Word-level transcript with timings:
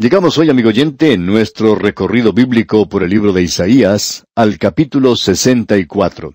Llegamos 0.00 0.38
hoy, 0.38 0.48
amigo 0.48 0.70
oyente, 0.70 1.12
en 1.12 1.26
nuestro 1.26 1.74
recorrido 1.74 2.32
bíblico 2.32 2.88
por 2.88 3.02
el 3.02 3.10
libro 3.10 3.34
de 3.34 3.42
Isaías, 3.42 4.24
al 4.34 4.56
capítulo 4.56 5.14
64. 5.14 6.32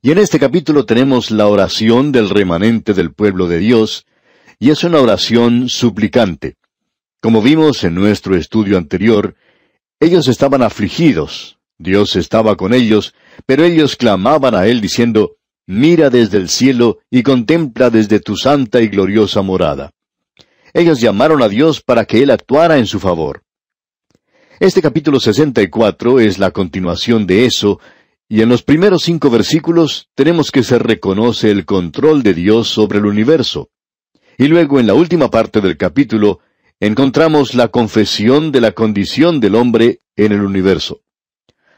Y 0.00 0.12
en 0.12 0.16
este 0.16 0.38
capítulo 0.38 0.86
tenemos 0.86 1.30
la 1.30 1.46
oración 1.46 2.10
del 2.10 2.30
remanente 2.30 2.94
del 2.94 3.12
pueblo 3.12 3.48
de 3.48 3.58
Dios, 3.58 4.06
y 4.58 4.70
es 4.70 4.82
una 4.82 5.00
oración 5.00 5.68
suplicante. 5.68 6.56
Como 7.20 7.42
vimos 7.42 7.84
en 7.84 7.96
nuestro 7.96 8.34
estudio 8.34 8.78
anterior, 8.78 9.34
ellos 10.00 10.26
estaban 10.26 10.62
afligidos, 10.62 11.58
Dios 11.76 12.16
estaba 12.16 12.56
con 12.56 12.72
ellos, 12.72 13.14
pero 13.44 13.62
ellos 13.62 13.94
clamaban 13.94 14.54
a 14.54 14.66
Él 14.66 14.80
diciendo, 14.80 15.36
Mira 15.66 16.08
desde 16.08 16.38
el 16.38 16.48
cielo 16.48 17.00
y 17.10 17.24
contempla 17.24 17.90
desde 17.90 18.20
tu 18.20 18.36
santa 18.36 18.80
y 18.80 18.88
gloriosa 18.88 19.42
morada. 19.42 19.92
Ellos 20.74 21.00
llamaron 21.00 21.42
a 21.42 21.48
Dios 21.48 21.82
para 21.82 22.06
que 22.06 22.22
Él 22.22 22.30
actuara 22.30 22.78
en 22.78 22.86
su 22.86 22.98
favor. 22.98 23.42
Este 24.58 24.80
capítulo 24.80 25.20
64 25.20 26.20
es 26.20 26.38
la 26.38 26.50
continuación 26.50 27.26
de 27.26 27.44
eso, 27.44 27.78
y 28.28 28.40
en 28.40 28.48
los 28.48 28.62
primeros 28.62 29.02
cinco 29.02 29.28
versículos 29.28 30.08
tenemos 30.14 30.50
que 30.50 30.62
se 30.62 30.78
reconoce 30.78 31.50
el 31.50 31.66
control 31.66 32.22
de 32.22 32.32
Dios 32.32 32.68
sobre 32.68 32.98
el 32.98 33.06
universo. 33.06 33.68
Y 34.38 34.46
luego 34.46 34.80
en 34.80 34.86
la 34.86 34.94
última 34.94 35.30
parte 35.30 35.60
del 35.60 35.76
capítulo 35.76 36.40
encontramos 36.80 37.54
la 37.54 37.68
confesión 37.68 38.50
de 38.50 38.62
la 38.62 38.72
condición 38.72 39.40
del 39.40 39.56
hombre 39.56 40.00
en 40.16 40.32
el 40.32 40.40
universo. 40.40 41.02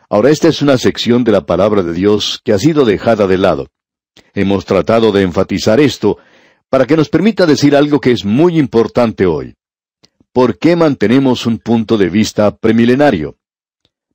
Ahora 0.09 0.31
esta 0.31 0.47
es 0.47 0.63
una 0.63 0.79
sección 0.79 1.25
de 1.25 1.33
la 1.33 1.47
palabra 1.47 1.83
de 1.83 1.95
Dios 1.95 2.41
que 2.45 2.53
ha 2.53 2.59
sido 2.59 2.85
dejada 2.85 3.27
de 3.27 3.39
lado. 3.39 3.67
Hemos 4.35 4.65
tratado 4.65 5.11
de 5.11 5.23
enfatizar 5.23 5.81
esto 5.81 6.19
para 6.75 6.87
que 6.87 6.97
nos 6.97 7.09
permita 7.09 7.47
decir 7.47 7.77
algo 7.77 8.01
que 8.01 8.11
es 8.11 8.25
muy 8.25 8.59
importante 8.59 9.27
hoy. 9.27 9.55
¿Por 10.33 10.59
qué 10.59 10.75
mantenemos 10.75 11.47
un 11.47 11.59
punto 11.59 11.97
de 11.97 12.09
vista 12.09 12.57
premilenario? 12.57 13.37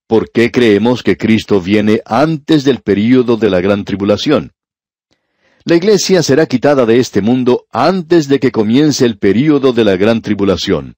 ¿Por 0.07 0.29
qué 0.29 0.51
creemos 0.51 1.01
que 1.01 1.15
Cristo 1.15 1.61
viene 1.61 2.01
antes 2.03 2.65
del 2.65 2.81
período 2.81 3.37
de 3.37 3.49
la 3.49 3.61
gran 3.61 3.85
tribulación? 3.85 4.51
La 5.63 5.77
iglesia 5.77 6.21
será 6.21 6.47
quitada 6.47 6.85
de 6.85 6.99
este 6.99 7.21
mundo 7.21 7.65
antes 7.71 8.27
de 8.27 8.41
que 8.41 8.51
comience 8.51 9.05
el 9.05 9.17
período 9.17 9.71
de 9.71 9.85
la 9.85 9.95
gran 9.95 10.21
tribulación. 10.21 10.97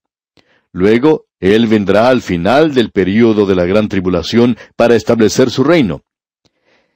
Luego, 0.72 1.28
Él 1.40 1.68
vendrá 1.68 2.10
al 2.10 2.24
final 2.24 2.74
del 2.74 2.90
período 2.90 3.46
de 3.46 3.54
la 3.54 3.66
gran 3.66 3.88
tribulación 3.88 4.58
para 4.76 4.96
establecer 4.96 5.52
su 5.52 5.64
reino. 5.64 6.02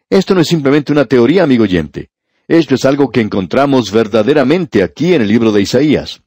Esto 0.10 0.34
no 0.34 0.42
es 0.42 0.48
simplemente 0.48 0.92
una 0.92 1.06
teoría, 1.06 1.44
amigo 1.44 1.66
oyente. 1.66 2.10
Esto 2.48 2.76
es 2.76 2.86
algo 2.86 3.10
que 3.10 3.22
encontramos 3.22 3.92
verdaderamente 3.92 4.84
aquí 4.84 5.14
en 5.14 5.24
el 5.24 5.28
libro 5.28 5.52
de 5.52 5.62
Isaías. 5.64 6.22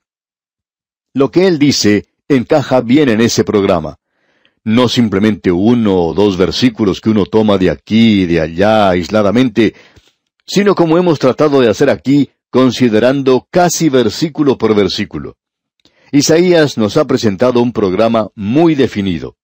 Lo 1.14 1.30
que 1.30 1.46
Él 1.46 1.58
dice 1.58 2.06
encaja 2.28 2.80
bien 2.80 3.08
en 3.08 3.20
ese 3.20 3.44
programa. 3.44 3.96
No 4.64 4.88
simplemente 4.88 5.50
uno 5.50 5.96
o 5.96 6.14
dos 6.14 6.36
versículos 6.36 7.00
que 7.00 7.10
uno 7.10 7.24
toma 7.24 7.56
de 7.56 7.70
aquí 7.70 8.22
y 8.22 8.26
de 8.26 8.40
allá 8.40 8.90
aisladamente, 8.90 9.74
sino 10.46 10.74
como 10.74 10.98
hemos 10.98 11.18
tratado 11.18 11.60
de 11.60 11.70
hacer 11.70 11.88
aquí, 11.88 12.28
considerando 12.50 13.46
casi 13.50 13.88
versículo 13.88 14.58
por 14.58 14.74
versículo. 14.74 15.36
Isaías 16.10 16.76
nos 16.76 16.96
ha 16.96 17.06
presentado 17.06 17.62
un 17.62 17.72
programa 17.72 18.28
muy 18.34 18.74
definido. 18.74 19.37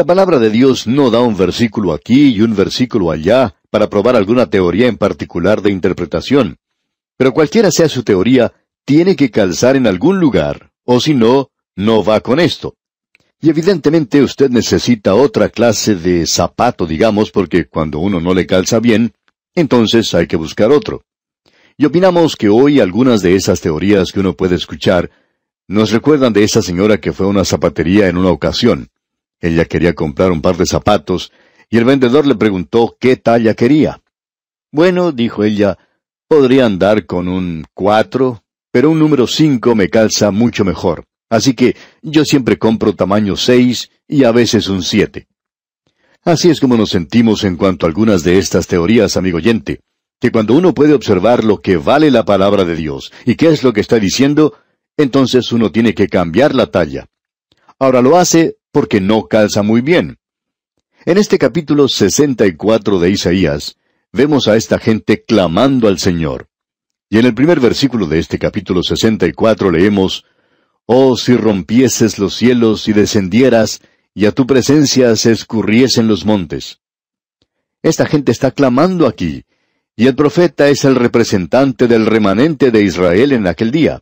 La 0.00 0.06
palabra 0.06 0.38
de 0.38 0.48
Dios 0.48 0.86
no 0.86 1.10
da 1.10 1.20
un 1.20 1.36
versículo 1.36 1.92
aquí 1.92 2.28
y 2.28 2.40
un 2.40 2.56
versículo 2.56 3.10
allá 3.10 3.54
para 3.68 3.90
probar 3.90 4.16
alguna 4.16 4.46
teoría 4.46 4.88
en 4.88 4.96
particular 4.96 5.60
de 5.60 5.72
interpretación. 5.72 6.56
Pero 7.18 7.34
cualquiera 7.34 7.70
sea 7.70 7.86
su 7.86 8.02
teoría, 8.02 8.50
tiene 8.86 9.14
que 9.14 9.30
calzar 9.30 9.76
en 9.76 9.86
algún 9.86 10.18
lugar, 10.18 10.70
o 10.84 11.00
si 11.00 11.12
no, 11.12 11.50
no 11.76 12.02
va 12.02 12.20
con 12.20 12.40
esto. 12.40 12.76
Y 13.42 13.50
evidentemente 13.50 14.22
usted 14.22 14.48
necesita 14.48 15.14
otra 15.14 15.50
clase 15.50 15.94
de 15.94 16.26
zapato, 16.26 16.86
digamos, 16.86 17.30
porque 17.30 17.66
cuando 17.66 17.98
uno 17.98 18.20
no 18.20 18.32
le 18.32 18.46
calza 18.46 18.80
bien, 18.80 19.12
entonces 19.54 20.14
hay 20.14 20.26
que 20.26 20.36
buscar 20.36 20.72
otro. 20.72 21.02
Y 21.76 21.84
opinamos 21.84 22.36
que 22.36 22.48
hoy 22.48 22.80
algunas 22.80 23.20
de 23.20 23.34
esas 23.34 23.60
teorías 23.60 24.12
que 24.12 24.20
uno 24.20 24.32
puede 24.32 24.54
escuchar 24.54 25.10
nos 25.68 25.90
recuerdan 25.90 26.32
de 26.32 26.42
esa 26.42 26.62
señora 26.62 26.98
que 27.02 27.12
fue 27.12 27.26
a 27.26 27.28
una 27.28 27.44
zapatería 27.44 28.08
en 28.08 28.16
una 28.16 28.30
ocasión. 28.30 28.88
Ella 29.40 29.64
quería 29.64 29.94
comprar 29.94 30.30
un 30.30 30.42
par 30.42 30.56
de 30.56 30.66
zapatos, 30.66 31.32
y 31.68 31.78
el 31.78 31.84
vendedor 31.84 32.26
le 32.26 32.34
preguntó 32.34 32.96
qué 32.98 33.16
talla 33.16 33.54
quería. 33.54 34.02
Bueno, 34.72 35.12
dijo 35.12 35.44
ella, 35.44 35.78
podría 36.28 36.66
andar 36.66 37.06
con 37.06 37.28
un 37.28 37.64
cuatro, 37.74 38.44
pero 38.70 38.90
un 38.90 38.98
número 38.98 39.26
cinco 39.26 39.74
me 39.74 39.88
calza 39.88 40.30
mucho 40.30 40.64
mejor. 40.64 41.04
Así 41.28 41.54
que 41.54 41.76
yo 42.02 42.24
siempre 42.24 42.58
compro 42.58 42.94
tamaño 42.94 43.36
seis 43.36 43.90
y 44.06 44.24
a 44.24 44.32
veces 44.32 44.68
un 44.68 44.82
siete. 44.82 45.28
Así 46.22 46.50
es 46.50 46.60
como 46.60 46.76
nos 46.76 46.90
sentimos 46.90 47.44
en 47.44 47.56
cuanto 47.56 47.86
a 47.86 47.88
algunas 47.88 48.22
de 48.24 48.38
estas 48.38 48.66
teorías, 48.66 49.16
amigo 49.16 49.38
oyente, 49.38 49.80
que 50.20 50.30
cuando 50.30 50.54
uno 50.54 50.74
puede 50.74 50.92
observar 50.92 51.44
lo 51.44 51.60
que 51.60 51.76
vale 51.76 52.10
la 52.10 52.24
palabra 52.24 52.64
de 52.64 52.76
Dios 52.76 53.10
y 53.24 53.36
qué 53.36 53.48
es 53.48 53.62
lo 53.62 53.72
que 53.72 53.80
está 53.80 53.98
diciendo, 53.98 54.54
entonces 54.96 55.50
uno 55.50 55.72
tiene 55.72 55.94
que 55.94 56.08
cambiar 56.08 56.54
la 56.54 56.66
talla. 56.66 57.06
Ahora 57.78 58.02
lo 58.02 58.18
hace 58.18 58.58
porque 58.72 59.00
no 59.00 59.26
calza 59.26 59.62
muy 59.62 59.80
bien. 59.80 60.18
En 61.04 61.18
este 61.18 61.38
capítulo 61.38 61.88
64 61.88 62.98
de 62.98 63.10
Isaías, 63.10 63.76
vemos 64.12 64.48
a 64.48 64.56
esta 64.56 64.78
gente 64.78 65.22
clamando 65.22 65.88
al 65.88 65.98
Señor. 65.98 66.48
Y 67.08 67.18
en 67.18 67.26
el 67.26 67.34
primer 67.34 67.58
versículo 67.58 68.06
de 68.06 68.18
este 68.18 68.38
capítulo 68.38 68.82
64 68.82 69.70
leemos, 69.70 70.24
Oh, 70.86 71.16
si 71.16 71.36
rompieses 71.36 72.18
los 72.18 72.34
cielos 72.34 72.88
y 72.88 72.92
descendieras, 72.92 73.80
y 74.12 74.26
a 74.26 74.32
tu 74.32 74.46
presencia 74.46 75.14
se 75.16 75.32
escurriesen 75.32 76.08
los 76.08 76.24
montes. 76.24 76.80
Esta 77.82 78.06
gente 78.06 78.32
está 78.32 78.50
clamando 78.50 79.06
aquí, 79.06 79.44
y 79.96 80.06
el 80.06 80.14
profeta 80.14 80.68
es 80.68 80.84
el 80.84 80.96
representante 80.96 81.86
del 81.86 82.06
remanente 82.06 82.70
de 82.70 82.82
Israel 82.82 83.32
en 83.32 83.46
aquel 83.46 83.70
día. 83.70 84.00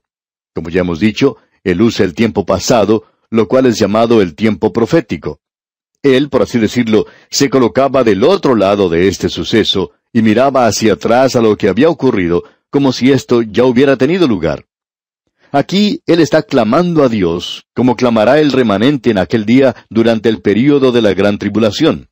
Como 0.54 0.70
ya 0.70 0.80
hemos 0.80 0.98
dicho, 0.98 1.36
él 1.62 1.82
usa 1.82 2.04
el 2.04 2.14
tiempo 2.14 2.46
pasado, 2.46 3.04
lo 3.30 3.48
cual 3.48 3.66
es 3.66 3.78
llamado 3.78 4.22
el 4.22 4.34
tiempo 4.34 4.72
profético. 4.72 5.40
Él, 6.02 6.28
por 6.28 6.42
así 6.42 6.58
decirlo, 6.58 7.06
se 7.30 7.50
colocaba 7.50 8.04
del 8.04 8.24
otro 8.24 8.54
lado 8.54 8.88
de 8.88 9.08
este 9.08 9.28
suceso 9.28 9.92
y 10.12 10.22
miraba 10.22 10.66
hacia 10.66 10.94
atrás 10.94 11.36
a 11.36 11.40
lo 11.42 11.56
que 11.56 11.68
había 11.68 11.90
ocurrido, 11.90 12.44
como 12.70 12.92
si 12.92 13.10
esto 13.10 13.42
ya 13.42 13.64
hubiera 13.64 13.96
tenido 13.96 14.26
lugar. 14.26 14.66
Aquí 15.50 16.02
Él 16.06 16.20
está 16.20 16.42
clamando 16.42 17.02
a 17.02 17.08
Dios, 17.08 17.64
como 17.74 17.96
clamará 17.96 18.38
el 18.38 18.52
remanente 18.52 19.10
en 19.10 19.18
aquel 19.18 19.46
día 19.46 19.74
durante 19.88 20.28
el 20.28 20.42
período 20.42 20.92
de 20.92 21.02
la 21.02 21.14
gran 21.14 21.38
tribulación. 21.38 22.10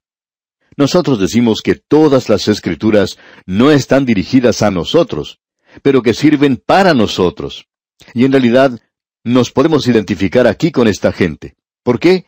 Nosotros 0.77 1.19
decimos 1.19 1.63
que 1.63 1.75
todas 1.75 2.29
las 2.29 2.49
escrituras 2.49 3.19
no 3.47 3.71
están 3.71 4.05
dirigidas 4.05 4.63
a 4.63 4.71
nosotros, 4.71 5.39
pero 5.83 6.03
que 6.03 6.15
sirven 6.15 6.57
para 6.57 6.95
nosotros. 6.95 7.67
Y 8.15 8.25
en 8.25 8.33
realidad 8.33 8.79
nos 9.27 9.51
podemos 9.51 9.89
identificar 9.89 10.47
aquí 10.47 10.71
con 10.71 10.87
esta 10.87 11.11
gente. 11.11 11.57
¿Por 11.83 11.99
qué? 11.99 12.27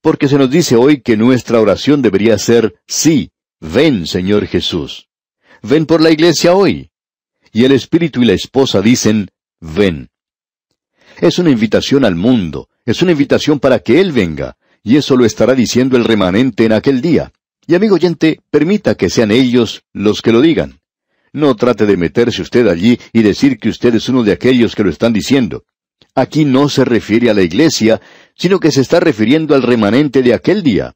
Porque 0.00 0.26
se 0.26 0.36
nos 0.36 0.50
dice 0.50 0.74
hoy 0.74 1.00
que 1.00 1.16
nuestra 1.16 1.60
oración 1.60 2.02
debería 2.02 2.36
ser, 2.38 2.74
sí, 2.88 3.30
ven 3.60 4.04
Señor 4.04 4.46
Jesús. 4.48 5.08
Ven 5.62 5.86
por 5.86 6.00
la 6.00 6.10
iglesia 6.10 6.54
hoy. 6.54 6.90
Y 7.52 7.64
el 7.64 7.72
Espíritu 7.72 8.22
y 8.22 8.24
la 8.24 8.32
esposa 8.32 8.82
dicen, 8.82 9.30
ven. 9.60 10.08
Es 11.20 11.38
una 11.38 11.50
invitación 11.50 12.04
al 12.04 12.16
mundo, 12.16 12.68
es 12.84 13.00
una 13.00 13.12
invitación 13.12 13.60
para 13.60 13.78
que 13.78 14.00
Él 14.00 14.10
venga, 14.10 14.56
y 14.82 14.96
eso 14.96 15.16
lo 15.16 15.24
estará 15.24 15.54
diciendo 15.54 15.96
el 15.96 16.04
remanente 16.04 16.64
en 16.64 16.72
aquel 16.72 17.00
día. 17.00 17.32
Y 17.64 17.76
amigo 17.76 17.94
oyente, 17.94 18.40
permita 18.50 18.96
que 18.96 19.08
sean 19.08 19.30
ellos 19.30 19.84
los 19.92 20.20
que 20.20 20.32
lo 20.32 20.40
digan. 20.40 20.80
No 21.32 21.54
trate 21.54 21.86
de 21.86 21.96
meterse 21.96 22.42
usted 22.42 22.66
allí 22.66 22.98
y 23.12 23.22
decir 23.22 23.60
que 23.60 23.68
usted 23.68 23.94
es 23.94 24.08
uno 24.08 24.24
de 24.24 24.32
aquellos 24.32 24.74
que 24.74 24.82
lo 24.82 24.90
están 24.90 25.12
diciendo. 25.12 25.64
Aquí 26.14 26.44
no 26.44 26.68
se 26.68 26.84
refiere 26.84 27.30
a 27.30 27.34
la 27.34 27.42
iglesia, 27.42 28.00
sino 28.34 28.58
que 28.58 28.72
se 28.72 28.80
está 28.80 29.00
refiriendo 29.00 29.54
al 29.54 29.62
remanente 29.62 30.22
de 30.22 30.34
aquel 30.34 30.62
día. 30.62 30.94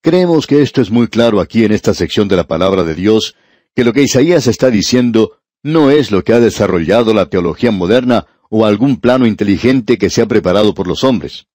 Creemos 0.00 0.46
que 0.46 0.62
esto 0.62 0.80
es 0.80 0.90
muy 0.90 1.08
claro 1.08 1.40
aquí 1.40 1.64
en 1.64 1.72
esta 1.72 1.94
sección 1.94 2.28
de 2.28 2.36
la 2.36 2.46
palabra 2.46 2.84
de 2.84 2.94
Dios, 2.94 3.36
que 3.74 3.84
lo 3.84 3.92
que 3.92 4.02
Isaías 4.02 4.46
está 4.46 4.70
diciendo 4.70 5.38
no 5.62 5.90
es 5.90 6.10
lo 6.10 6.22
que 6.22 6.34
ha 6.34 6.40
desarrollado 6.40 7.14
la 7.14 7.30
teología 7.30 7.70
moderna 7.70 8.26
o 8.50 8.66
algún 8.66 9.00
plano 9.00 9.26
inteligente 9.26 9.96
que 9.96 10.10
se 10.10 10.22
ha 10.22 10.26
preparado 10.26 10.74
por 10.74 10.86
los 10.86 11.04
hombres. 11.04 11.46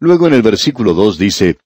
Luego 0.00 0.26
en 0.26 0.34
el 0.34 0.42
versículo 0.42 0.94
dos 0.94 1.18
dice, 1.18 1.58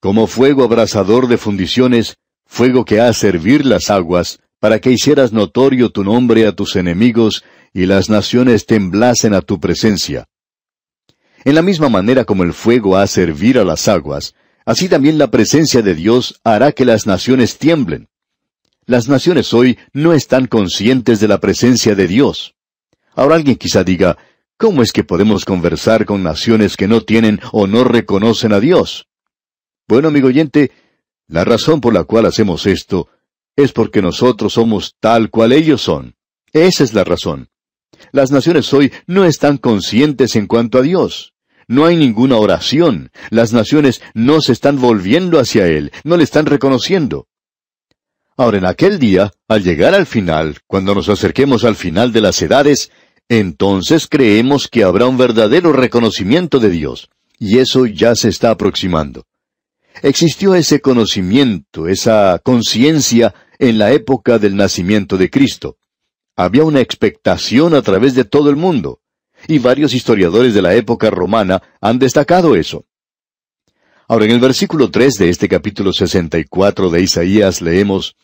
Como 0.00 0.26
fuego 0.26 0.64
abrasador 0.64 1.28
de 1.28 1.38
fundiciones, 1.38 2.16
fuego 2.46 2.84
que 2.84 3.00
ha 3.00 3.08
a 3.08 3.12
servir 3.12 3.66
las 3.66 3.90
aguas, 3.90 4.40
para 4.60 4.80
que 4.80 4.90
hicieras 4.90 5.32
notorio 5.32 5.90
tu 5.90 6.04
nombre 6.04 6.46
a 6.46 6.52
tus 6.52 6.76
enemigos, 6.76 7.44
y 7.72 7.86
las 7.86 8.08
naciones 8.08 8.66
temblasen 8.66 9.34
a 9.34 9.42
tu 9.42 9.60
presencia. 9.60 10.26
En 11.44 11.54
la 11.54 11.62
misma 11.62 11.88
manera 11.88 12.24
como 12.24 12.42
el 12.42 12.52
fuego 12.52 12.96
ha 12.96 13.02
a 13.02 13.06
servir 13.06 13.58
a 13.58 13.64
las 13.64 13.86
aguas, 13.88 14.34
así 14.64 14.88
también 14.88 15.18
la 15.18 15.30
presencia 15.30 15.82
de 15.82 15.94
Dios 15.94 16.40
hará 16.42 16.72
que 16.72 16.84
las 16.84 17.06
naciones 17.06 17.58
tiemblen. 17.58 18.08
Las 18.86 19.08
naciones 19.08 19.52
hoy 19.52 19.78
no 19.92 20.12
están 20.12 20.46
conscientes 20.46 21.20
de 21.20 21.28
la 21.28 21.40
presencia 21.40 21.94
de 21.94 22.06
Dios. 22.06 22.54
Ahora 23.14 23.36
alguien 23.36 23.56
quizá 23.56 23.84
diga, 23.84 24.16
¿Cómo 24.58 24.82
es 24.82 24.92
que 24.92 25.04
podemos 25.04 25.44
conversar 25.44 26.06
con 26.06 26.22
naciones 26.22 26.78
que 26.78 26.88
no 26.88 27.02
tienen 27.02 27.40
o 27.52 27.66
no 27.66 27.84
reconocen 27.84 28.54
a 28.54 28.60
Dios? 28.60 29.06
Bueno, 29.86 30.08
amigo 30.08 30.28
oyente, 30.28 30.72
la 31.28 31.44
razón 31.44 31.82
por 31.82 31.92
la 31.92 32.04
cual 32.04 32.24
hacemos 32.24 32.64
esto 32.64 33.10
es 33.56 33.72
porque 33.72 34.02
nosotros 34.02 34.52
somos 34.52 34.94
tal 35.00 35.30
cual 35.30 35.52
ellos 35.52 35.82
son. 35.82 36.14
Esa 36.52 36.84
es 36.84 36.94
la 36.94 37.04
razón. 37.04 37.48
Las 38.12 38.30
naciones 38.30 38.72
hoy 38.72 38.92
no 39.06 39.24
están 39.24 39.56
conscientes 39.56 40.36
en 40.36 40.46
cuanto 40.46 40.78
a 40.78 40.82
Dios. 40.82 41.34
No 41.68 41.84
hay 41.86 41.96
ninguna 41.96 42.36
oración. 42.36 43.10
Las 43.30 43.52
naciones 43.52 44.00
no 44.14 44.40
se 44.40 44.52
están 44.52 44.80
volviendo 44.80 45.40
hacia 45.40 45.66
Él, 45.66 45.90
no 46.04 46.16
le 46.16 46.24
están 46.24 46.46
reconociendo. 46.46 47.26
Ahora, 48.36 48.58
en 48.58 48.66
aquel 48.66 48.98
día, 48.98 49.32
al 49.48 49.64
llegar 49.64 49.94
al 49.94 50.06
final, 50.06 50.58
cuando 50.66 50.94
nos 50.94 51.08
acerquemos 51.08 51.64
al 51.64 51.74
final 51.74 52.12
de 52.12 52.20
las 52.20 52.40
edades, 52.42 52.90
entonces 53.28 54.06
creemos 54.08 54.68
que 54.68 54.84
habrá 54.84 55.06
un 55.06 55.16
verdadero 55.16 55.72
reconocimiento 55.72 56.58
de 56.58 56.68
Dios, 56.68 57.08
y 57.38 57.58
eso 57.58 57.86
ya 57.86 58.14
se 58.14 58.28
está 58.28 58.50
aproximando. 58.50 59.24
Existió 60.02 60.54
ese 60.54 60.80
conocimiento, 60.80 61.88
esa 61.88 62.38
conciencia 62.44 63.34
en 63.58 63.78
la 63.78 63.92
época 63.92 64.38
del 64.38 64.56
nacimiento 64.56 65.16
de 65.16 65.30
Cristo. 65.30 65.76
Había 66.36 66.64
una 66.64 66.80
expectación 66.80 67.74
a 67.74 67.82
través 67.82 68.14
de 68.14 68.24
todo 68.24 68.50
el 68.50 68.56
mundo, 68.56 69.00
y 69.48 69.58
varios 69.58 69.94
historiadores 69.94 70.54
de 70.54 70.62
la 70.62 70.74
época 70.74 71.10
romana 71.10 71.62
han 71.80 71.98
destacado 71.98 72.54
eso. 72.54 72.84
Ahora, 74.08 74.26
en 74.26 74.30
el 74.30 74.40
versículo 74.40 74.90
3 74.90 75.14
de 75.14 75.30
este 75.30 75.48
capítulo 75.48 75.92
64 75.92 76.90
de 76.90 77.02
Isaías 77.02 77.60
leemos, 77.60 78.14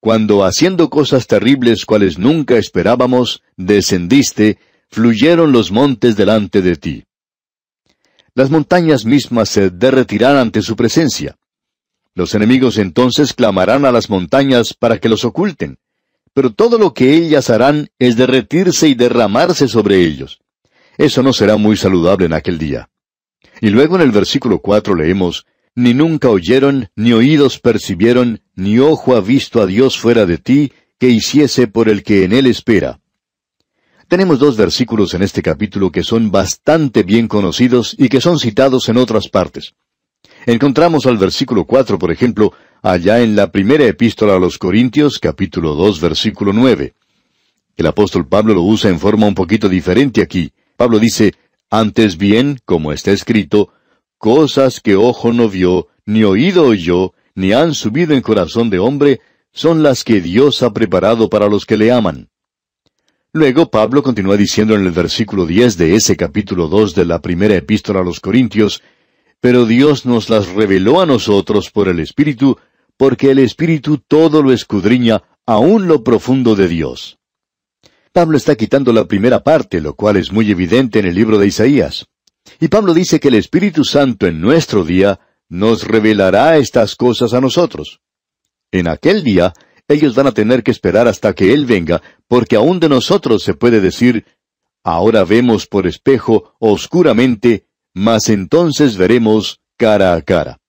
cuando 0.00 0.44
haciendo 0.44 0.90
cosas 0.90 1.26
terribles 1.26 1.84
cuales 1.84 2.18
nunca 2.18 2.56
esperábamos, 2.56 3.42
descendiste, 3.56 4.58
fluyeron 4.90 5.52
los 5.52 5.70
montes 5.70 6.16
delante 6.16 6.62
de 6.62 6.76
ti. 6.76 7.04
Las 8.34 8.50
montañas 8.50 9.04
mismas 9.04 9.48
se 9.48 9.70
derretirán 9.70 10.36
ante 10.36 10.62
su 10.62 10.76
presencia. 10.76 11.37
Los 12.18 12.34
enemigos 12.34 12.78
entonces 12.78 13.32
clamarán 13.32 13.84
a 13.84 13.92
las 13.92 14.10
montañas 14.10 14.74
para 14.74 14.98
que 14.98 15.08
los 15.08 15.24
oculten, 15.24 15.78
pero 16.34 16.52
todo 16.52 16.76
lo 16.76 16.92
que 16.92 17.14
ellas 17.14 17.48
harán 17.48 17.90
es 18.00 18.16
derretirse 18.16 18.88
y 18.88 18.94
derramarse 18.94 19.68
sobre 19.68 20.00
ellos. 20.00 20.40
Eso 20.96 21.22
no 21.22 21.32
será 21.32 21.56
muy 21.58 21.76
saludable 21.76 22.26
en 22.26 22.32
aquel 22.32 22.58
día. 22.58 22.90
Y 23.60 23.70
luego 23.70 23.94
en 23.94 24.02
el 24.02 24.10
versículo 24.10 24.58
cuatro 24.58 24.96
leemos, 24.96 25.46
ni 25.76 25.94
nunca 25.94 26.28
oyeron, 26.28 26.88
ni 26.96 27.12
oídos 27.12 27.60
percibieron, 27.60 28.40
ni 28.56 28.80
ojo 28.80 29.14
ha 29.14 29.20
visto 29.20 29.62
a 29.62 29.66
Dios 29.66 29.96
fuera 29.96 30.26
de 30.26 30.38
ti, 30.38 30.72
que 30.98 31.10
hiciese 31.10 31.68
por 31.68 31.88
el 31.88 32.02
que 32.02 32.24
en 32.24 32.32
él 32.32 32.48
espera. 32.48 32.98
Tenemos 34.08 34.40
dos 34.40 34.56
versículos 34.56 35.14
en 35.14 35.22
este 35.22 35.40
capítulo 35.40 35.92
que 35.92 36.02
son 36.02 36.32
bastante 36.32 37.04
bien 37.04 37.28
conocidos 37.28 37.94
y 37.96 38.08
que 38.08 38.20
son 38.20 38.40
citados 38.40 38.88
en 38.88 38.96
otras 38.96 39.28
partes. 39.28 39.74
Encontramos 40.46 41.06
al 41.06 41.18
versículo 41.18 41.64
cuatro, 41.64 41.98
por 41.98 42.10
ejemplo, 42.10 42.52
allá 42.82 43.20
en 43.20 43.36
la 43.36 43.50
primera 43.50 43.84
epístola 43.84 44.36
a 44.36 44.38
los 44.38 44.58
Corintios, 44.58 45.18
capítulo 45.18 45.74
dos, 45.74 46.00
versículo 46.00 46.52
nueve. 46.52 46.94
El 47.76 47.86
apóstol 47.86 48.26
Pablo 48.26 48.54
lo 48.54 48.62
usa 48.62 48.90
en 48.90 48.98
forma 48.98 49.26
un 49.26 49.34
poquito 49.34 49.68
diferente 49.68 50.22
aquí. 50.22 50.52
Pablo 50.76 50.98
dice, 50.98 51.34
antes 51.70 52.16
bien, 52.16 52.58
como 52.64 52.92
está 52.92 53.12
escrito, 53.12 53.70
Cosas 54.18 54.80
que 54.80 54.96
ojo 54.96 55.32
no 55.32 55.48
vio, 55.48 55.86
ni 56.04 56.24
oído 56.24 56.64
oyó, 56.64 57.12
ni 57.36 57.52
han 57.52 57.72
subido 57.72 58.14
en 58.14 58.20
corazón 58.20 58.68
de 58.68 58.80
hombre, 58.80 59.20
son 59.52 59.84
las 59.84 60.02
que 60.02 60.20
Dios 60.20 60.62
ha 60.64 60.72
preparado 60.72 61.28
para 61.28 61.48
los 61.48 61.64
que 61.64 61.76
le 61.76 61.92
aman. 61.92 62.28
Luego 63.32 63.70
Pablo 63.70 64.02
continúa 64.02 64.36
diciendo 64.36 64.74
en 64.74 64.84
el 64.84 64.90
versículo 64.90 65.46
10 65.46 65.76
de 65.76 65.94
ese 65.94 66.16
capítulo 66.16 66.66
2 66.66 66.96
de 66.96 67.04
la 67.04 67.20
primera 67.20 67.54
epístola 67.54 68.00
a 68.00 68.04
los 68.04 68.18
Corintios, 68.18 68.82
Pero 69.40 69.66
Dios 69.66 70.04
nos 70.04 70.28
las 70.30 70.48
reveló 70.48 71.00
a 71.00 71.06
nosotros 71.06 71.70
por 71.70 71.88
el 71.88 72.00
Espíritu, 72.00 72.58
porque 72.96 73.30
el 73.30 73.38
Espíritu 73.38 73.98
todo 73.98 74.42
lo 74.42 74.52
escudriña, 74.52 75.22
aún 75.46 75.86
lo 75.86 76.02
profundo 76.02 76.56
de 76.56 76.68
Dios. 76.68 77.18
Pablo 78.12 78.36
está 78.36 78.56
quitando 78.56 78.92
la 78.92 79.06
primera 79.06 79.44
parte, 79.44 79.80
lo 79.80 79.94
cual 79.94 80.16
es 80.16 80.32
muy 80.32 80.50
evidente 80.50 80.98
en 80.98 81.06
el 81.06 81.14
libro 81.14 81.38
de 81.38 81.46
Isaías. 81.46 82.06
Y 82.58 82.68
Pablo 82.68 82.94
dice 82.94 83.20
que 83.20 83.28
el 83.28 83.34
Espíritu 83.34 83.84
Santo 83.84 84.26
en 84.26 84.40
nuestro 84.40 84.84
día 84.84 85.20
nos 85.48 85.86
revelará 85.86 86.56
estas 86.56 86.96
cosas 86.96 87.32
a 87.32 87.40
nosotros. 87.40 88.00
En 88.72 88.88
aquel 88.88 89.22
día, 89.22 89.54
ellos 89.86 90.14
van 90.14 90.26
a 90.26 90.32
tener 90.32 90.62
que 90.62 90.70
esperar 90.70 91.06
hasta 91.06 91.32
que 91.32 91.52
Él 91.54 91.64
venga, 91.64 92.02
porque 92.26 92.56
aún 92.56 92.80
de 92.80 92.88
nosotros 92.88 93.42
se 93.44 93.54
puede 93.54 93.80
decir, 93.80 94.26
ahora 94.82 95.24
vemos 95.24 95.66
por 95.66 95.86
espejo 95.86 96.54
oscuramente, 96.58 97.67
mas 97.94 98.28
entonces 98.28 98.96
veremos 98.96 99.60
cara 99.76 100.14
a 100.14 100.22
cara. 100.22 100.60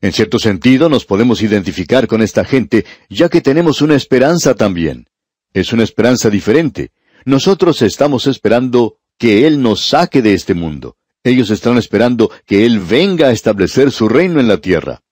En 0.00 0.12
cierto 0.12 0.38
sentido 0.38 0.88
nos 0.88 1.04
podemos 1.04 1.42
identificar 1.42 2.08
con 2.08 2.22
esta 2.22 2.44
gente, 2.44 2.84
ya 3.08 3.28
que 3.28 3.40
tenemos 3.40 3.82
una 3.82 3.94
esperanza 3.94 4.54
también. 4.54 5.06
Es 5.54 5.72
una 5.72 5.84
esperanza 5.84 6.28
diferente. 6.28 6.90
Nosotros 7.24 7.82
estamos 7.82 8.26
esperando 8.26 8.98
que 9.16 9.46
Él 9.46 9.62
nos 9.62 9.86
saque 9.86 10.20
de 10.20 10.34
este 10.34 10.54
mundo. 10.54 10.96
Ellos 11.22 11.50
están 11.50 11.78
esperando 11.78 12.30
que 12.46 12.66
Él 12.66 12.80
venga 12.80 13.28
a 13.28 13.32
establecer 13.32 13.92
su 13.92 14.08
reino 14.08 14.40
en 14.40 14.48
la 14.48 14.58
tierra. 14.58 15.02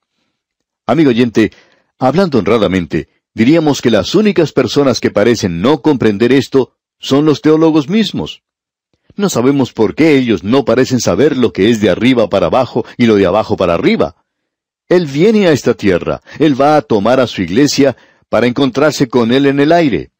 Amigo 0.85 1.11
oyente, 1.11 1.51
hablando 1.97 2.39
honradamente, 2.39 3.07
diríamos 3.33 3.81
que 3.81 3.91
las 3.91 4.13
únicas 4.13 4.51
personas 4.51 4.99
que 4.99 5.11
parecen 5.11 5.61
no 5.61 5.81
comprender 5.81 6.33
esto 6.33 6.75
son 6.99 7.23
los 7.23 7.41
teólogos 7.41 7.87
mismos. 7.87 8.43
No 9.15 9.29
sabemos 9.29 9.73
por 9.73 9.95
qué 9.95 10.17
ellos 10.17 10.43
no 10.43 10.65
parecen 10.65 10.99
saber 10.99 11.37
lo 11.37 11.53
que 11.53 11.69
es 11.69 11.81
de 11.81 11.89
arriba 11.89 12.29
para 12.29 12.47
abajo 12.47 12.85
y 12.97 13.05
lo 13.05 13.15
de 13.15 13.25
abajo 13.25 13.57
para 13.57 13.73
arriba. 13.73 14.15
Él 14.87 15.05
viene 15.05 15.47
a 15.47 15.51
esta 15.51 15.73
tierra, 15.73 16.21
Él 16.39 16.59
va 16.59 16.75
a 16.75 16.81
tomar 16.81 17.19
a 17.19 17.27
su 17.27 17.41
iglesia 17.41 17.95
para 18.29 18.47
encontrarse 18.47 19.07
con 19.07 19.31
Él 19.31 19.45
en 19.45 19.59
el 19.59 19.71
aire. 19.71 20.11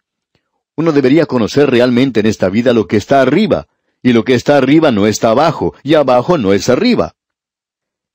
Uno 0.76 0.92
debería 0.92 1.26
conocer 1.26 1.70
realmente 1.70 2.22
en 2.22 2.26
esta 2.26 2.50
vida 2.50 2.74
lo 2.74 2.88
que 2.88 2.98
está 2.98 3.22
arriba, 3.22 3.68
y 4.02 4.14
lo 4.14 4.24
que 4.24 4.34
está 4.34 4.58
arriba 4.58 4.92
no 4.92 5.08
está 5.08 5.30
abajo, 5.30 5.74
y 5.84 5.96
abajo 5.96 6.38
no 6.38 6.54
es 6.54 6.70
arriba. 6.70 7.16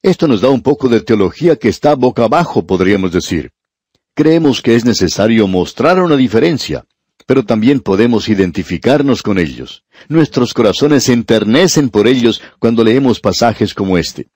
Esto 0.02 0.28
nos 0.28 0.40
da 0.40 0.48
un 0.48 0.62
poco 0.62 0.88
de 0.88 1.00
teología 1.00 1.56
que 1.56 1.68
está 1.68 1.94
boca 1.94 2.24
abajo, 2.24 2.66
podríamos 2.66 3.12
decir. 3.12 3.52
Creemos 4.14 4.62
que 4.62 4.76
es 4.76 4.84
necesario 4.84 5.46
mostrar 5.46 6.00
una 6.02 6.16
diferencia, 6.16 6.86
pero 7.26 7.44
también 7.44 7.80
podemos 7.80 8.28
identificarnos 8.28 9.22
con 9.22 9.38
ellos. 9.38 9.84
Nuestros 10.08 10.54
corazones 10.54 11.04
se 11.04 11.12
enternecen 11.12 11.90
por 11.90 12.06
ellos 12.06 12.40
cuando 12.58 12.84
leemos 12.84 13.20
pasajes 13.20 13.74
como 13.74 13.98
este. 13.98 14.28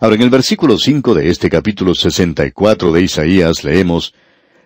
Ahora, 0.00 0.16
en 0.16 0.22
el 0.22 0.30
versículo 0.30 0.76
5 0.76 1.14
de 1.14 1.30
este 1.30 1.48
capítulo 1.48 1.94
64 1.94 2.92
de 2.92 3.02
Isaías 3.02 3.64
leemos, 3.64 4.14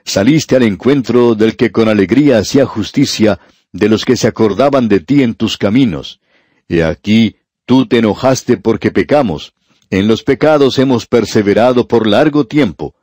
Saliste 0.04 0.56
al 0.56 0.62
encuentro 0.62 1.34
del 1.34 1.54
que 1.54 1.70
con 1.70 1.86
alegría 1.86 2.38
hacía 2.38 2.64
justicia, 2.64 3.38
de 3.72 3.90
los 3.90 4.06
que 4.06 4.16
se 4.16 4.26
acordaban 4.26 4.88
de 4.88 5.00
ti 5.00 5.22
en 5.22 5.34
tus 5.34 5.58
caminos. 5.58 6.20
Y 6.66 6.80
aquí 6.80 7.36
tú 7.66 7.86
te 7.86 7.98
enojaste 7.98 8.56
porque 8.56 8.90
pecamos. 8.90 9.52
En 9.90 10.08
los 10.08 10.22
pecados 10.22 10.78
hemos 10.78 11.06
perseverado 11.06 11.86
por 11.88 12.06
largo 12.06 12.46
tiempo. 12.46 12.94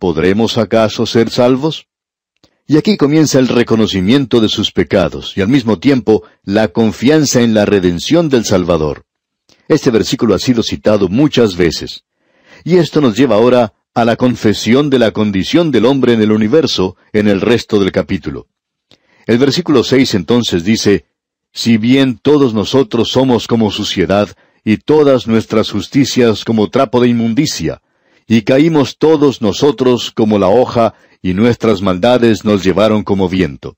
¿Podremos 0.00 0.58
acaso 0.58 1.06
ser 1.06 1.30
salvos? 1.30 1.86
Y 2.70 2.76
aquí 2.76 2.96
comienza 2.96 3.40
el 3.40 3.48
reconocimiento 3.48 4.40
de 4.40 4.48
sus 4.48 4.70
pecados 4.70 5.36
y 5.36 5.40
al 5.40 5.48
mismo 5.48 5.80
tiempo 5.80 6.22
la 6.44 6.68
confianza 6.68 7.42
en 7.42 7.52
la 7.52 7.64
redención 7.64 8.28
del 8.28 8.44
Salvador. 8.44 9.06
Este 9.66 9.90
versículo 9.90 10.36
ha 10.36 10.38
sido 10.38 10.62
citado 10.62 11.08
muchas 11.08 11.56
veces. 11.56 12.04
Y 12.62 12.76
esto 12.76 13.00
nos 13.00 13.16
lleva 13.16 13.34
ahora 13.34 13.72
a 13.92 14.04
la 14.04 14.14
confesión 14.14 14.88
de 14.88 15.00
la 15.00 15.10
condición 15.10 15.72
del 15.72 15.84
hombre 15.84 16.12
en 16.12 16.22
el 16.22 16.30
universo 16.30 16.94
en 17.12 17.26
el 17.26 17.40
resto 17.40 17.80
del 17.80 17.90
capítulo. 17.90 18.46
El 19.26 19.38
versículo 19.38 19.82
seis 19.82 20.14
entonces 20.14 20.62
dice, 20.62 21.06
Si 21.52 21.76
bien 21.76 22.20
todos 22.22 22.54
nosotros 22.54 23.08
somos 23.10 23.48
como 23.48 23.72
suciedad, 23.72 24.28
y 24.62 24.76
todas 24.76 25.26
nuestras 25.26 25.72
justicias 25.72 26.44
como 26.44 26.70
trapo 26.70 27.00
de 27.00 27.08
inmundicia, 27.08 27.82
y 28.28 28.42
caímos 28.42 28.96
todos 28.96 29.42
nosotros 29.42 30.12
como 30.12 30.38
la 30.38 30.46
hoja, 30.46 30.94
y 31.22 31.34
nuestras 31.34 31.82
maldades 31.82 32.44
nos 32.44 32.64
llevaron 32.64 33.02
como 33.02 33.28
viento. 33.28 33.76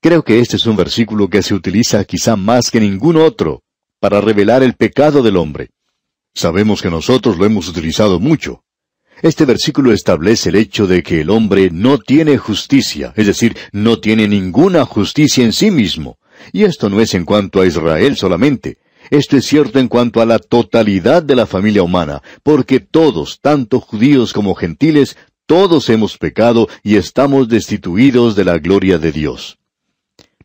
Creo 0.00 0.22
que 0.22 0.40
este 0.40 0.56
es 0.56 0.66
un 0.66 0.76
versículo 0.76 1.28
que 1.28 1.42
se 1.42 1.54
utiliza 1.54 2.04
quizá 2.04 2.36
más 2.36 2.70
que 2.70 2.80
ningún 2.80 3.16
otro 3.16 3.62
para 3.98 4.20
revelar 4.20 4.62
el 4.62 4.74
pecado 4.74 5.22
del 5.22 5.36
hombre. 5.36 5.70
Sabemos 6.34 6.80
que 6.80 6.90
nosotros 6.90 7.36
lo 7.36 7.44
hemos 7.44 7.68
utilizado 7.68 8.18
mucho. 8.18 8.64
Este 9.22 9.44
versículo 9.44 9.92
establece 9.92 10.48
el 10.48 10.56
hecho 10.56 10.86
de 10.86 11.02
que 11.02 11.20
el 11.20 11.28
hombre 11.28 11.70
no 11.70 11.98
tiene 11.98 12.38
justicia, 12.38 13.12
es 13.16 13.26
decir, 13.26 13.56
no 13.72 14.00
tiene 14.00 14.26
ninguna 14.26 14.86
justicia 14.86 15.44
en 15.44 15.52
sí 15.52 15.70
mismo. 15.70 16.18
Y 16.52 16.64
esto 16.64 16.88
no 16.88 17.00
es 17.00 17.12
en 17.12 17.26
cuanto 17.26 17.60
a 17.60 17.66
Israel 17.66 18.16
solamente. 18.16 18.78
Esto 19.10 19.36
es 19.36 19.44
cierto 19.44 19.78
en 19.78 19.88
cuanto 19.88 20.22
a 20.22 20.26
la 20.26 20.38
totalidad 20.38 21.22
de 21.22 21.34
la 21.34 21.46
familia 21.46 21.82
humana, 21.82 22.22
porque 22.42 22.80
todos, 22.80 23.40
tanto 23.40 23.80
judíos 23.80 24.32
como 24.32 24.54
gentiles, 24.54 25.16
todos 25.50 25.90
hemos 25.90 26.16
pecado 26.16 26.68
y 26.84 26.94
estamos 26.94 27.48
destituidos 27.48 28.36
de 28.36 28.44
la 28.44 28.58
gloria 28.58 28.98
de 28.98 29.10
Dios. 29.10 29.58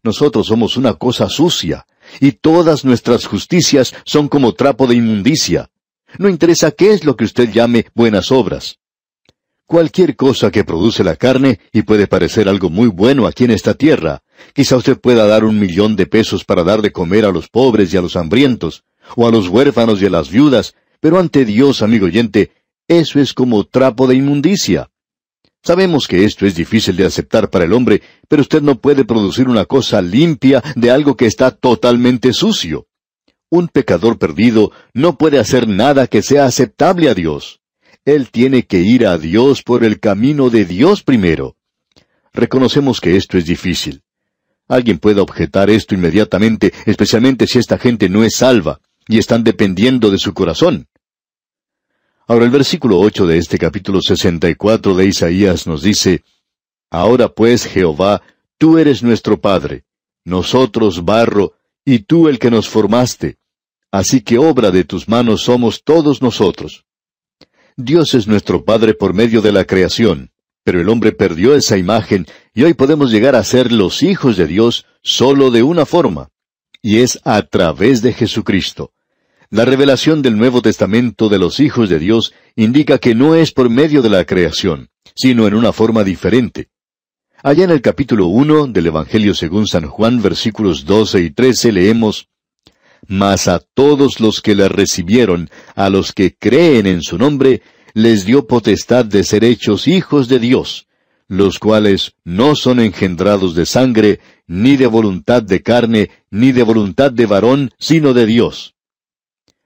Nosotros 0.01 0.47
somos 0.47 0.77
una 0.77 0.95
cosa 0.95 1.29
sucia, 1.29 1.85
y 2.19 2.31
todas 2.31 2.83
nuestras 2.83 3.27
justicias 3.27 3.93
son 4.03 4.27
como 4.27 4.53
trapo 4.53 4.88
de 4.88 4.95
inmundicia. 4.95 5.69
No 6.17 6.27
interesa 6.27 6.71
qué 6.71 6.91
es 6.91 7.05
lo 7.05 7.15
que 7.15 7.25
usted 7.25 7.51
llame 7.51 7.85
buenas 7.93 8.31
obras. 8.31 8.79
Cualquier 9.67 10.15
cosa 10.15 10.50
que 10.50 10.63
produce 10.63 11.03
la 11.03 11.15
carne, 11.15 11.59
y 11.71 11.83
puede 11.83 12.07
parecer 12.07 12.50
algo 12.50 12.71
muy 12.71 12.88
bueno 12.88 13.27
aquí 13.27 13.43
en 13.43 13.51
esta 13.51 13.75
tierra, 13.75 14.24
quizá 14.55 14.75
usted 14.75 15.00
pueda 15.00 15.27
dar 15.27 15.43
un 15.43 15.59
millón 15.59 15.95
de 15.95 16.07
pesos 16.07 16.43
para 16.43 16.63
dar 16.63 16.81
de 16.81 16.91
comer 16.91 17.25
a 17.25 17.31
los 17.31 17.47
pobres 17.47 17.93
y 17.93 17.97
a 17.97 18.01
los 18.01 18.15
hambrientos, 18.15 18.85
o 19.15 19.27
a 19.27 19.31
los 19.31 19.50
huérfanos 19.50 20.01
y 20.01 20.07
a 20.07 20.09
las 20.09 20.31
viudas, 20.31 20.74
pero 21.00 21.19
ante 21.19 21.45
Dios, 21.45 21.83
amigo 21.83 22.07
oyente, 22.07 22.53
eso 22.88 23.19
es 23.19 23.35
como 23.35 23.65
trapo 23.65 24.07
de 24.07 24.15
inmundicia. 24.15 24.89
Sabemos 25.65 26.07
que 26.07 26.25
esto 26.25 26.45
es 26.45 26.53
difícil 26.53 26.95
de 26.95 27.07
aceptar 27.07 27.50
para 27.50 27.65
el 27.65 27.74
hombre, 27.74 28.03
pero 28.27 28.43
usted 28.43 28.62
no 28.62 28.79
puede 28.79 29.03
producir 29.03 29.50
una 29.50 29.65
cosa 29.65 30.00
limpia 30.00 30.62
de 30.75 30.91
algo 30.91 31.17
que 31.17 31.25
está 31.25 31.50
totalmente 31.50 32.34
sucio. 32.34 32.86
Un 33.50 33.67
pecador 33.69 34.19
perdido 34.19 34.72
no 34.93 35.17
puede 35.17 35.39
hacer 35.39 35.67
nada 35.67 36.05
que 36.05 36.22
sea 36.22 36.45
aceptable 36.45 37.10
a 37.10 37.15
Dios. 37.15 37.62
Él 38.05 38.29
tiene 38.29 38.67
que 38.67 38.81
ir 38.81 39.07
a 39.07 39.17
Dios 39.17 39.63
por 39.63 39.84
el 39.84 40.00
camino 40.00 40.51
de 40.51 40.65
Dios 40.65 41.01
primero. 41.01 41.57
Reconocemos 42.31 43.01
que 43.01 43.15
esto 43.15 43.39
es 43.39 43.48
difícil. 43.48 44.03
Alguien 44.67 45.00
puede 45.00 45.19
objetar 45.19 45.72
esto 45.72 45.95
inmediatamente, 45.95 46.74
especialmente 46.86 47.48
si 47.48 47.57
esta 47.57 47.79
gente 47.79 48.07
no 48.07 48.24
es 48.24 48.36
salva 48.36 48.81
y 49.07 49.17
están 49.17 49.43
dependiendo 49.43 50.12
de 50.12 50.19
su 50.19 50.36
corazón. 50.36 50.88
Ahora 52.27 52.46
el 52.46 52.51
versículo 52.51 53.00
ocho 53.00 53.27
de 53.27 53.38
este 53.38 53.60
capítulo 53.60 54.01
sesenta 54.01 54.50
y 54.50 54.55
cuatro 54.55 54.96
de 54.96 55.05
Isaías 55.05 55.67
nos 55.67 55.84
dice 55.84 56.24
Ahora 56.89 57.29
pues, 57.29 57.65
Jehová, 57.65 58.24
tú 58.58 58.79
eres 58.79 59.03
nuestro 59.03 59.39
Padre, 59.39 59.84
nosotros 60.24 61.05
barro, 61.05 61.53
y 61.86 62.00
tú 62.00 62.27
el 62.27 62.39
que 62.39 62.50
nos 62.50 62.67
formaste. 62.67 63.38
Así 63.91 64.22
que 64.22 64.39
obra 64.39 64.72
de 64.72 64.84
tus 64.84 65.08
manos 65.08 65.44
somos 65.44 65.84
todos 65.84 66.24
nosotros. 66.24 66.86
Dios 67.77 68.15
es 68.15 68.27
nuestro 68.27 68.65
Padre 68.65 68.96
por 68.96 69.13
medio 69.13 69.41
de 69.41 69.51
la 69.51 69.65
creación, 69.65 70.32
pero 70.63 70.82
el 70.82 70.89
hombre 70.89 71.12
perdió 71.12 71.55
esa 71.55 71.77
imagen 71.77 72.25
y 72.55 72.63
hoy 72.63 72.74
podemos 72.74 73.12
llegar 73.12 73.36
a 73.36 73.44
ser 73.44 73.72
los 73.72 74.01
hijos 74.01 74.36
de 74.36 74.48
Dios 74.48 74.88
solo 75.03 75.51
de 75.51 75.62
una 75.62 75.86
forma, 75.86 76.29
y 76.82 77.01
es 77.01 77.20
a 77.24 77.44
través 77.44 78.01
de 78.01 78.13
Jesucristo. 78.13 78.94
La 79.55 79.63
revelación 79.63 80.21
del 80.21 80.38
Nuevo 80.38 80.62
Testamento 80.62 81.29
de 81.29 81.39
los 81.39 81.62
hijos 81.62 81.88
de 81.88 81.97
Dios 81.97 82.33
indica 82.57 82.97
que 82.97 83.15
no 83.15 83.35
es 83.35 83.53
por 83.53 83.69
medio 83.69 84.01
de 84.01 84.09
la 84.09 84.25
creación, 84.25 84.89
sino 85.15 85.47
en 85.47 85.53
una 85.53 85.71
forma 85.71 86.03
diferente. 86.03 86.67
Allá 87.41 87.63
en 87.63 87.71
el 87.71 87.81
capítulo 87.81 88.25
uno 88.25 88.67
del 88.67 88.88
Evangelio 88.88 89.33
según 89.33 89.65
San 89.65 89.88
Juan, 89.88 90.21
versículos 90.21 90.83
doce 90.83 91.21
y 91.21 91.29
trece, 91.29 91.71
leemos 91.71 92.27
Mas 93.07 93.47
a 93.47 93.59
todos 93.74 94.19
los 94.19 94.41
que 94.41 94.55
le 94.55 94.67
recibieron, 94.67 95.50
a 95.74 95.89
los 95.89 96.12
que 96.12 96.35
creen 96.35 96.85
en 96.85 97.01
su 97.01 97.17
nombre, 97.17 97.62
les 97.93 98.25
dio 98.25 98.47
potestad 98.47 99.05
de 99.05 99.24
ser 99.24 99.45
hechos 99.45 99.88
hijos 99.88 100.27
de 100.27 100.39
Dios, 100.39 100.88
los 101.29 101.59
cuales 101.59 102.15
no 102.25 102.55
son 102.55 102.81
engendrados 102.81 103.55
de 103.55 103.65
sangre, 103.65 104.19
ni 104.47 104.75
de 104.75 104.88
voluntad 104.88 105.41
de 105.41 105.63
carne, 105.63 106.09
ni 106.29 106.51
de 106.51 106.63
voluntad 106.63 107.09
de 107.09 107.25
varón, 107.25 107.71
sino 107.79 108.13
de 108.13 108.25
Dios. 108.25 108.75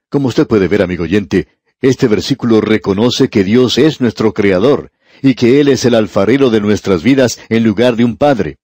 Como 0.09 0.27
usted 0.27 0.47
puede 0.47 0.67
ver, 0.67 0.81
amigo 0.81 1.03
oyente, 1.03 1.47
este 1.81 2.07
versículo 2.07 2.61
reconoce 2.61 3.29
que 3.29 3.43
Dios 3.43 3.77
es 3.77 4.01
nuestro 4.01 4.33
Creador 4.33 4.91
y 5.21 5.35
que 5.35 5.61
Él 5.61 5.67
es 5.67 5.85
el 5.85 5.93
alfarero 5.93 6.49
de 6.49 6.61
nuestras 6.61 7.03
vidas 7.03 7.39
en 7.49 7.63
lugar 7.63 7.95
de 7.95 8.05
un 8.05 8.17
Padre. 8.17 8.57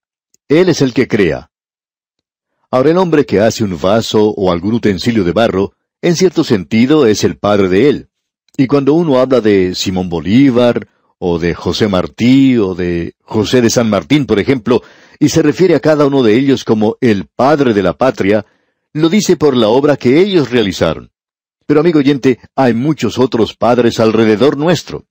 Él 0.48 0.70
es 0.70 0.82
el 0.82 0.94
que 0.94 1.08
crea. 1.08 1.52
Ahora 2.72 2.90
el 2.90 2.98
hombre 2.98 3.26
que 3.26 3.40
hace 3.40 3.64
un 3.64 3.80
vaso 3.80 4.30
o 4.30 4.52
algún 4.52 4.74
utensilio 4.74 5.24
de 5.24 5.32
barro, 5.32 5.74
en 6.02 6.16
cierto 6.16 6.44
sentido 6.44 7.06
es 7.06 7.24
el 7.24 7.38
padre 7.38 7.70
de 7.70 7.90
él. 7.90 8.10
Y 8.58 8.68
cuando 8.68 8.94
uno 8.94 9.20
habla 9.20 9.40
de 9.40 9.76
Simón 9.76 10.10
Bolívar, 10.10 10.88
o 11.18 11.40
de 11.40 11.54
José 11.54 11.88
Martí, 11.88 12.58
o 12.58 12.76
de 12.76 13.14
José 13.22 13.62
de 13.62 13.70
San 13.70 13.90
Martín, 13.90 14.26
por 14.26 14.40
ejemplo, 14.40 14.82
y 15.20 15.30
se 15.30 15.42
refiere 15.42 15.76
a 15.76 15.80
cada 15.80 16.06
uno 16.06 16.22
de 16.22 16.36
ellos 16.36 16.64
como 16.64 16.98
el 17.02 17.28
padre 17.28 17.74
de 17.74 17.84
la 17.84 17.94
patria, 17.94 18.46
lo 18.94 19.10
dice 19.10 19.38
por 19.38 19.56
la 19.56 19.70
obra 19.70 19.96
que 19.96 20.20
ellos 20.20 20.52
realizaron. 20.52 21.12
Pero 21.66 21.80
amigo 21.80 22.00
oyente, 22.00 22.40
hay 22.56 22.74
muchos 22.74 23.18
otros 23.18 23.56
padres 23.56 24.00
alrededor 24.00 24.58
nuestro. 24.58 25.06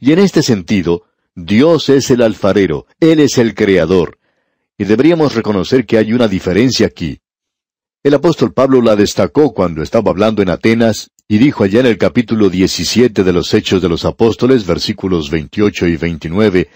Y 0.00 0.12
en 0.12 0.18
este 0.18 0.42
sentido, 0.42 1.04
Dios 1.34 1.88
es 1.88 2.10
el 2.10 2.22
alfarero, 2.22 2.86
Él 3.00 3.20
es 3.20 3.38
el 3.38 3.54
creador. 3.54 4.18
Y 4.78 4.84
deberíamos 4.84 5.34
reconocer 5.34 5.86
que 5.86 5.96
hay 5.96 6.12
una 6.12 6.28
diferencia 6.28 6.86
aquí. 6.86 7.20
El 8.02 8.14
apóstol 8.14 8.52
Pablo 8.52 8.82
la 8.82 8.94
destacó 8.94 9.52
cuando 9.52 9.82
estaba 9.82 10.10
hablando 10.10 10.42
en 10.42 10.50
Atenas 10.50 11.10
y 11.28 11.38
dijo 11.38 11.64
allá 11.64 11.80
en 11.80 11.86
el 11.86 11.98
capítulo 11.98 12.50
17 12.50 13.24
de 13.24 13.32
los 13.32 13.52
Hechos 13.52 13.82
de 13.82 13.88
los 13.88 14.04
Apóstoles, 14.04 14.66
versículos 14.66 15.30
28 15.30 15.88
y 15.88 15.96
29, 15.96 16.68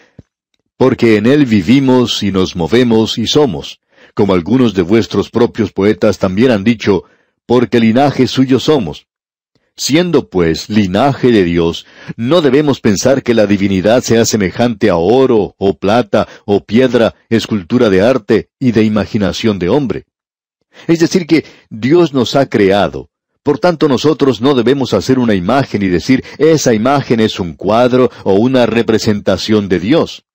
Porque 0.76 1.16
en 1.16 1.26
Él 1.26 1.46
vivimos 1.46 2.22
y 2.22 2.32
nos 2.32 2.56
movemos 2.56 3.18
y 3.18 3.26
somos, 3.26 3.80
como 4.14 4.34
algunos 4.34 4.74
de 4.74 4.82
vuestros 4.82 5.30
propios 5.30 5.72
poetas 5.72 6.18
también 6.18 6.50
han 6.50 6.64
dicho, 6.64 7.04
porque 7.46 7.78
linaje 7.78 8.26
suyo 8.26 8.58
somos. 8.58 9.06
Siendo 9.80 10.28
pues 10.28 10.68
linaje 10.68 11.32
de 11.32 11.42
Dios, 11.42 11.86
no 12.14 12.42
debemos 12.42 12.82
pensar 12.82 13.22
que 13.22 13.32
la 13.32 13.46
divinidad 13.46 14.02
sea 14.02 14.26
semejante 14.26 14.90
a 14.90 14.96
oro, 14.96 15.54
o 15.56 15.78
plata, 15.78 16.28
o 16.44 16.62
piedra, 16.62 17.14
escultura 17.30 17.88
de 17.88 18.02
arte 18.02 18.50
y 18.58 18.72
de 18.72 18.84
imaginación 18.84 19.58
de 19.58 19.70
hombre. 19.70 20.04
Es 20.86 20.98
decir, 20.98 21.26
que 21.26 21.46
Dios 21.70 22.12
nos 22.12 22.36
ha 22.36 22.44
creado. 22.44 23.08
Por 23.42 23.58
tanto, 23.58 23.88
nosotros 23.88 24.42
no 24.42 24.54
debemos 24.54 24.92
hacer 24.92 25.18
una 25.18 25.34
imagen 25.34 25.82
y 25.82 25.88
decir, 25.88 26.22
esa 26.36 26.74
imagen 26.74 27.18
es 27.18 27.40
un 27.40 27.54
cuadro 27.54 28.10
o 28.24 28.34
una 28.34 28.66
representación 28.66 29.66
de 29.70 29.80
Dios. 29.80 30.26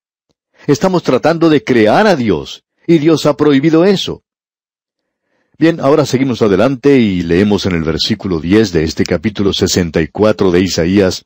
Estamos 0.66 1.04
tratando 1.04 1.50
de 1.50 1.64
crear 1.64 2.08
a 2.08 2.16
Dios, 2.16 2.64
y 2.88 2.98
Dios 2.98 3.28
ha 3.28 3.38
prohibido 3.38 3.86
eso. 3.86 4.25
Bien, 5.58 5.80
ahora 5.80 6.06
seguimos 6.06 6.42
adelante 6.42 7.00
y 7.00 7.22
leemos 7.22 7.66
en 7.66 7.76
el 7.76 7.86
versículo 7.86 8.42
10 8.42 8.74
de 8.74 8.84
este 8.84 9.06
capítulo 9.06 9.54
64 9.54 10.52
de 10.52 10.60
Isaías, 10.60 11.24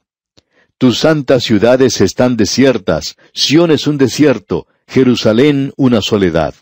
Tus 0.77 0.99
santas 0.99 1.43
ciudades 1.43 1.99
están 1.99 2.37
desiertas, 2.37 3.15
Sión 3.33 3.71
es 3.71 3.87
un 3.87 3.97
desierto, 3.97 4.67
Jerusalén 4.87 5.73
una 5.77 6.01
soledad. 6.01 6.53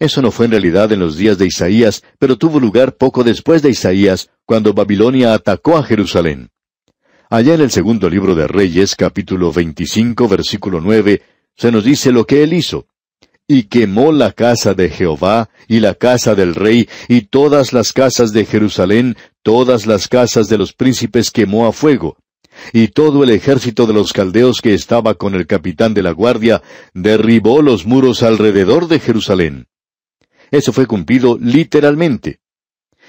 Eso 0.00 0.20
no 0.20 0.32
fue 0.32 0.46
en 0.46 0.50
realidad 0.52 0.90
en 0.90 0.98
los 0.98 1.16
días 1.16 1.38
de 1.38 1.46
Isaías, 1.46 2.02
pero 2.18 2.36
tuvo 2.36 2.58
lugar 2.58 2.96
poco 2.96 3.22
después 3.22 3.62
de 3.62 3.70
Isaías, 3.70 4.30
cuando 4.44 4.74
Babilonia 4.74 5.34
atacó 5.34 5.76
a 5.76 5.84
Jerusalén. 5.84 6.50
Allá 7.30 7.54
en 7.54 7.60
el 7.60 7.70
segundo 7.70 8.10
libro 8.10 8.34
de 8.34 8.48
Reyes, 8.48 8.96
capítulo 8.96 9.52
25, 9.52 10.26
versículo 10.26 10.80
9, 10.80 11.22
se 11.56 11.70
nos 11.70 11.84
dice 11.84 12.10
lo 12.10 12.26
que 12.26 12.42
él 12.42 12.54
hizo 12.54 12.88
y 13.48 13.64
quemó 13.64 14.12
la 14.12 14.32
casa 14.32 14.74
de 14.74 14.90
Jehová, 14.90 15.50
y 15.68 15.80
la 15.80 15.94
casa 15.94 16.34
del 16.34 16.54
rey, 16.54 16.88
y 17.08 17.22
todas 17.22 17.72
las 17.72 17.92
casas 17.92 18.32
de 18.32 18.44
Jerusalén, 18.44 19.16
todas 19.42 19.86
las 19.86 20.08
casas 20.08 20.48
de 20.48 20.58
los 20.58 20.72
príncipes 20.72 21.30
quemó 21.30 21.66
a 21.66 21.72
fuego. 21.72 22.16
Y 22.72 22.88
todo 22.88 23.22
el 23.22 23.30
ejército 23.30 23.86
de 23.86 23.92
los 23.92 24.12
caldeos 24.12 24.60
que 24.60 24.74
estaba 24.74 25.14
con 25.14 25.34
el 25.34 25.46
capitán 25.46 25.94
de 25.94 26.02
la 26.02 26.10
guardia, 26.12 26.62
derribó 26.94 27.62
los 27.62 27.86
muros 27.86 28.22
alrededor 28.22 28.88
de 28.88 28.98
Jerusalén. 28.98 29.66
Eso 30.50 30.72
fue 30.72 30.86
cumplido 30.86 31.38
literalmente. 31.40 32.40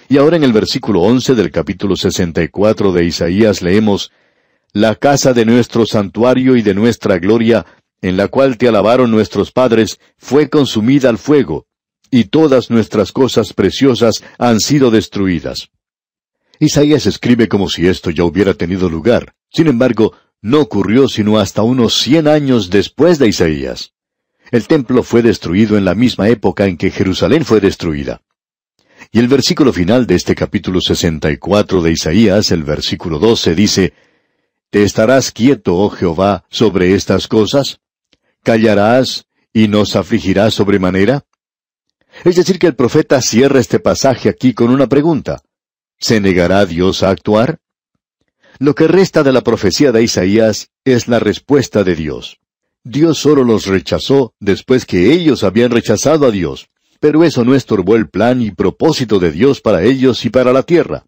Y 0.09 0.17
ahora 0.17 0.37
en 0.37 0.43
el 0.43 0.53
versículo 0.53 1.01
once 1.01 1.35
del 1.35 1.51
capítulo 1.51 1.95
sesenta 1.95 2.43
y 2.43 2.49
cuatro 2.49 2.91
de 2.91 3.05
Isaías 3.05 3.61
leemos, 3.61 4.11
La 4.73 4.95
casa 4.95 5.33
de 5.33 5.45
nuestro 5.45 5.85
santuario 5.85 6.55
y 6.55 6.61
de 6.61 6.73
nuestra 6.73 7.17
gloria 7.17 7.65
en 8.01 8.17
la 8.17 8.27
cual 8.27 8.57
te 8.57 8.67
alabaron 8.67 9.11
nuestros 9.11 9.51
padres, 9.51 9.99
fue 10.17 10.49
consumida 10.49 11.09
al 11.09 11.17
fuego, 11.17 11.65
y 12.09 12.25
todas 12.25 12.69
nuestras 12.69 13.11
cosas 13.11 13.53
preciosas 13.53 14.23
han 14.37 14.59
sido 14.59 14.91
destruidas. 14.91 15.69
Isaías 16.59 17.05
escribe 17.05 17.47
como 17.47 17.69
si 17.69 17.87
esto 17.87 18.09
ya 18.09 18.23
hubiera 18.23 18.53
tenido 18.53 18.89
lugar. 18.89 19.35
Sin 19.51 19.67
embargo, 19.67 20.13
no 20.41 20.61
ocurrió 20.61 21.07
sino 21.07 21.37
hasta 21.37 21.61
unos 21.61 21.95
cien 21.95 22.27
años 22.27 22.69
después 22.69 23.19
de 23.19 23.27
Isaías. 23.27 23.93
El 24.51 24.67
templo 24.67 25.03
fue 25.03 25.21
destruido 25.21 25.77
en 25.77 25.85
la 25.85 25.93
misma 25.93 26.29
época 26.29 26.65
en 26.65 26.77
que 26.77 26.89
Jerusalén 26.89 27.43
fue 27.45 27.59
destruida. 27.59 28.21
Y 29.11 29.19
el 29.19 29.27
versículo 29.27 29.71
final 29.71 30.07
de 30.07 30.15
este 30.15 30.35
capítulo 30.35 30.81
64 30.81 31.81
de 31.81 31.91
Isaías, 31.91 32.51
el 32.51 32.63
versículo 32.63 33.19
12, 33.19 33.55
dice, 33.55 33.93
¿Te 34.69 34.83
estarás 34.83 35.31
quieto, 35.31 35.75
oh 35.75 35.89
Jehová, 35.89 36.45
sobre 36.49 36.93
estas 36.93 37.27
cosas? 37.27 37.79
¿Callarás 38.47 39.25
y 39.51 39.67
nos 39.67 39.97
afligirás 39.97 40.53
sobremanera? 40.53 41.25
Es 42.23 42.37
decir, 42.37 42.59
que 42.59 42.67
el 42.67 42.77
profeta 42.77 43.21
cierra 43.21 43.59
este 43.59 43.77
pasaje 43.77 44.29
aquí 44.29 44.53
con 44.53 44.69
una 44.69 44.87
pregunta. 44.87 45.41
¿Se 45.99 46.21
negará 46.21 46.65
Dios 46.65 47.03
a 47.03 47.09
actuar? 47.09 47.59
Lo 48.57 48.73
que 48.73 48.87
resta 48.87 49.21
de 49.23 49.33
la 49.33 49.41
profecía 49.41 49.91
de 49.91 50.01
Isaías 50.01 50.69
es 50.85 51.09
la 51.09 51.19
respuesta 51.19 51.83
de 51.83 51.95
Dios. 51.95 52.39
Dios 52.85 53.17
solo 53.17 53.43
los 53.43 53.65
rechazó 53.65 54.33
después 54.39 54.85
que 54.85 55.11
ellos 55.11 55.43
habían 55.43 55.71
rechazado 55.71 56.25
a 56.25 56.31
Dios. 56.31 56.69
Pero 57.01 57.25
eso 57.25 57.43
no 57.43 57.53
estorbó 57.53 57.97
el 57.97 58.07
plan 58.07 58.41
y 58.41 58.51
propósito 58.51 59.19
de 59.19 59.33
Dios 59.33 59.59
para 59.59 59.83
ellos 59.83 60.23
y 60.23 60.29
para 60.29 60.53
la 60.53 60.63
tierra. 60.63 61.05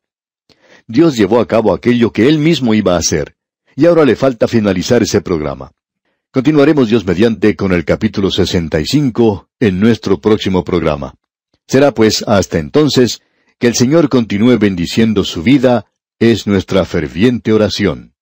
Dios 0.88 1.16
llevó 1.16 1.40
a 1.40 1.48
cabo 1.48 1.74
aquello 1.74 2.12
que 2.12 2.28
Él 2.28 2.38
mismo 2.38 2.74
iba 2.74 2.96
a 2.96 3.00
hacer, 3.00 3.38
y 3.78 3.86
ahora 3.86 4.04
le 4.04 4.18
falta 4.18 4.50
finalizar 4.50 5.04
ese 5.04 5.22
programa. 5.22 5.72
Continuaremos 6.32 6.90
Dios 6.90 7.08
mediante 7.08 7.56
con 7.56 7.74
el 7.74 7.86
capítulo 7.86 8.30
65 8.30 9.50
en 9.60 9.80
nuestro 9.80 10.22
próximo 10.22 10.64
programa. 10.64 11.16
Será 11.66 11.92
pues 11.92 12.24
hasta 12.28 12.60
entonces 12.60 13.24
que 13.58 13.66
el 13.66 13.74
Señor 13.74 14.10
continúe 14.10 14.60
bendiciendo 14.60 15.24
su 15.24 15.42
vida, 15.42 15.88
es 16.20 16.46
nuestra 16.46 16.86
ferviente 16.86 17.52
oración. 17.52 18.14